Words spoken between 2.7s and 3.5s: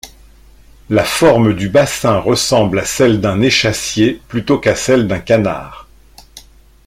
à celle d'un